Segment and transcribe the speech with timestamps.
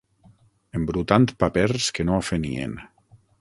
[0.79, 2.75] Embrutant papers que no ofenien.